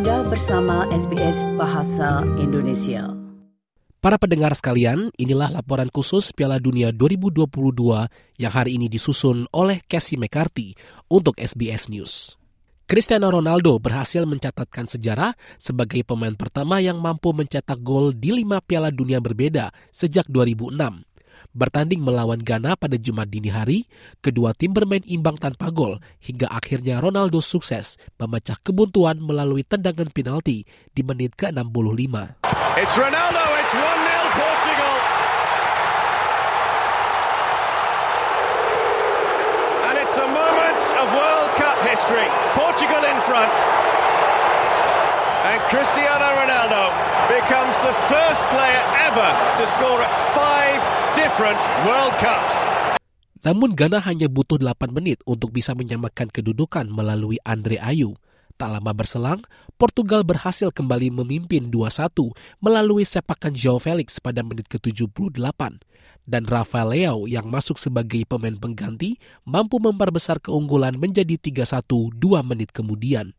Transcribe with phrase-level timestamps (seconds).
[0.00, 3.12] Anda bersama SBS Bahasa Indonesia.
[4.00, 7.44] Para pendengar sekalian, inilah laporan khusus Piala Dunia 2022
[8.40, 10.72] yang hari ini disusun oleh Casey McCarthy
[11.12, 12.32] untuk SBS News.
[12.88, 18.88] Cristiano Ronaldo berhasil mencatatkan sejarah sebagai pemain pertama yang mampu mencetak gol di lima Piala
[18.88, 21.09] Dunia berbeda sejak 2006
[21.50, 23.90] bertanding melawan Ghana pada Jumat dini hari,
[24.22, 30.62] kedua tim bermain imbang tanpa gol hingga akhirnya Ronaldo sukses memecah kebuntuan melalui tendangan penalti
[30.94, 32.38] di menit ke-65.
[32.78, 34.94] It's Ronaldo, it's 1-0 Portugal.
[39.90, 42.28] And it's a moment of World Cup history.
[42.54, 43.56] Portugal in front.
[45.50, 46.94] And Cristiano Ronaldo
[47.26, 50.78] becomes the first player ever to score at five
[51.30, 52.66] different World Cups.
[53.46, 58.18] Namun Ghana hanya butuh 8 menit untuk bisa menyamakan kedudukan melalui Andre Ayu.
[58.58, 59.38] Tak lama berselang,
[59.78, 65.78] Portugal berhasil kembali memimpin 2-1 melalui sepakan João Felix pada menit ke-78.
[66.26, 69.14] Dan Rafael Leao yang masuk sebagai pemain pengganti
[69.46, 73.38] mampu memperbesar keunggulan menjadi 3-1 dua menit kemudian.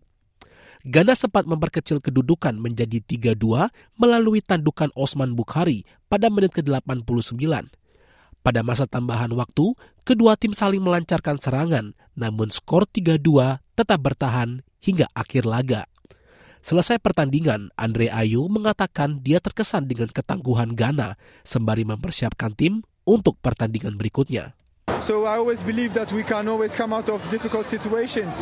[0.87, 3.67] Ghana sempat memperkecil kedudukan menjadi 3-2
[3.99, 7.80] melalui tandukan Osman Bukhari pada menit ke-89.
[8.41, 15.05] Pada masa tambahan waktu, kedua tim saling melancarkan serangan, namun skor 3-2 tetap bertahan hingga
[15.13, 15.85] akhir laga.
[16.61, 23.97] Selesai pertandingan, Andre Ayu mengatakan dia terkesan dengan ketangguhan Ghana sembari mempersiapkan tim untuk pertandingan
[23.97, 24.53] berikutnya.
[24.99, 28.41] So I always believe that we can always come out of difficult situations.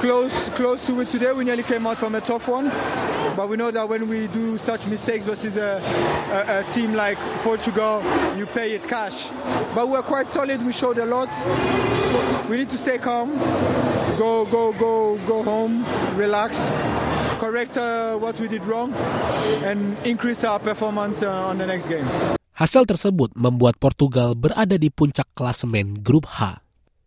[0.00, 2.70] Close, close to it today, we nearly came out from a tough one.
[3.36, 5.80] But we know that when we do such mistakes versus a,
[6.32, 8.02] a, a team like Portugal,
[8.36, 9.28] you pay it cash.
[9.74, 10.64] But we're quite solid.
[10.64, 11.28] We showed a lot.
[12.48, 13.36] We need to stay calm.
[14.18, 15.84] Go, go, go, go home.
[16.16, 16.70] Relax.
[17.38, 18.92] Correct uh, what we did wrong,
[19.62, 22.37] and increase our performance uh, on the next game.
[22.58, 26.58] Hasil tersebut membuat Portugal berada di puncak klasemen grup H.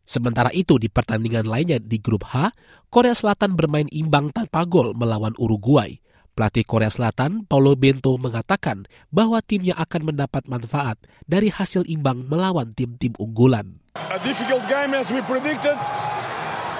[0.07, 2.56] Sementara itu di pertandingan lainnya di grup H,
[2.88, 6.00] Korea Selatan bermain imbang tanpa gol melawan Uruguay.
[6.31, 10.95] Pelatih Korea Selatan, Paulo Bento, mengatakan bahwa timnya akan mendapat manfaat
[11.28, 13.75] dari hasil imbang melawan tim-tim unggulan.
[14.00, 15.75] A difficult game as we predicted.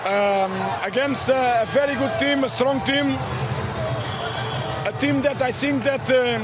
[0.08, 0.48] Um,
[0.88, 3.20] against a very good team, a strong team.
[4.88, 6.40] A team that I think that um,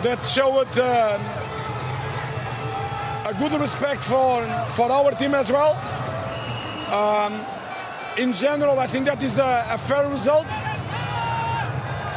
[0.00, 1.20] that showed uh,
[3.28, 4.40] a good respect for,
[4.72, 5.76] for our team as well.
[6.88, 7.44] Um,
[8.16, 10.48] in general, I think that is a, a fair result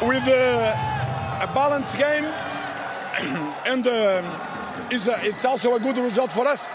[0.07, 0.71] with a,
[1.43, 2.23] a balanced game,
[3.67, 4.23] and uh,
[4.87, 6.71] is a, it's also a good result for us.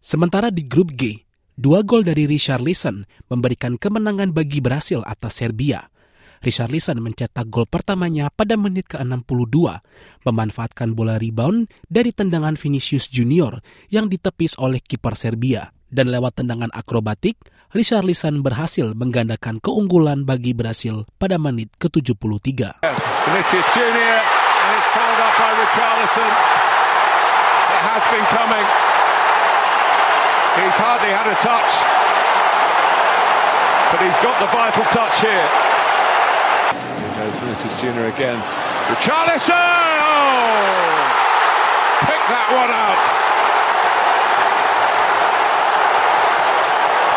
[0.00, 5.92] Sementara di grup G, dua gol dari Richard Richarlison memberikan kemenangan bagi Brasil atas Serbia.
[6.40, 9.76] Richarlison mencetak gol pertamanya pada menit ke-62,
[10.24, 13.60] memanfaatkan bola rebound dari tendangan Vinicius Junior
[13.92, 15.68] yang ditepis oleh kiper Serbia.
[15.92, 17.36] Dan lewat tendangan akrobatik,
[17.76, 22.80] Richarlison berhasil menggandakan keunggulan bagi Brasil pada menit ke-73.
[23.28, 26.32] Vinicius Junior and it's followed up by Richarlison.
[27.68, 28.66] It has been coming.
[30.56, 31.72] He's hardly had a touch.
[33.92, 35.69] But he's got the vital touch here.
[37.40, 38.36] Vinicius Junior again.
[38.92, 39.56] Richarlison!
[39.56, 41.00] Oh!
[42.04, 43.04] Pick that one out.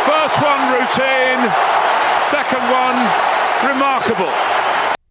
[0.07, 1.41] First one routine,
[2.23, 2.99] second one
[3.67, 4.31] remarkable.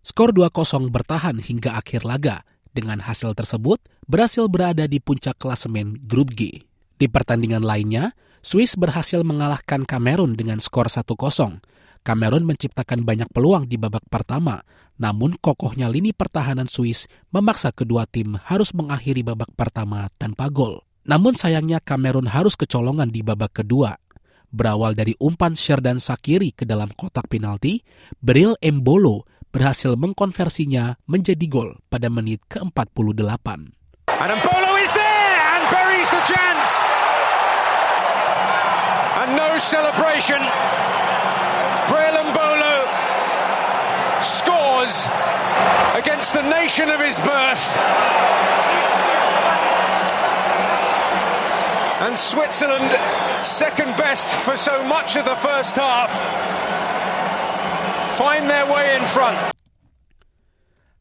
[0.01, 2.45] Skor 2-0 bertahan hingga akhir laga.
[2.73, 6.65] Dengan hasil tersebut, berhasil berada di puncak klasemen Grup G.
[6.97, 11.61] Di pertandingan lainnya, Swiss berhasil mengalahkan Kamerun dengan skor 1-0.
[12.03, 14.59] Kamerun menciptakan banyak peluang di babak pertama,
[14.99, 20.83] namun kokohnya lini pertahanan Swiss memaksa kedua tim harus mengakhiri babak pertama tanpa gol.
[21.07, 23.95] Namun sayangnya Kamerun harus kecolongan di babak kedua.
[24.51, 27.87] Berawal dari umpan Sherdan Sakiri ke dalam kotak penalti,
[28.19, 29.23] Bril Embolo
[29.55, 33.47] berhasil mengkonversinya menjadi gol pada menit ke-48.
[33.53, 34.43] And.
[39.23, 40.43] And no celebration
[41.91, 42.87] Brelembolo
[44.23, 45.11] scores
[45.99, 47.65] against the nation of his birth.
[52.03, 52.91] And Switzerland,
[53.47, 56.11] second best for so much of the first half,
[58.19, 59.39] find their way in front.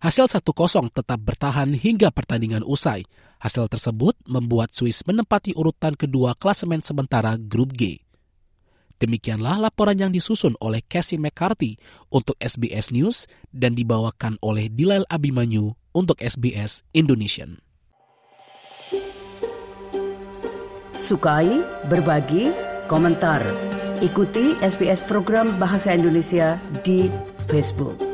[0.01, 3.05] Hasil 1-0 tetap bertahan hingga pertandingan usai.
[3.41, 8.01] Hasil tersebut membuat Swiss menempati urutan kedua klasemen sementara grup G.
[9.01, 11.81] Demikianlah laporan yang disusun oleh Casey McCarthy
[12.13, 17.57] untuk SBS News dan dibawakan oleh Dilail Abimanyu untuk SBS Indonesian.
[20.93, 22.53] Sukai, berbagi,
[22.85, 23.41] komentar.
[24.05, 27.09] Ikuti SBS program Bahasa Indonesia di
[27.49, 28.10] Facebook.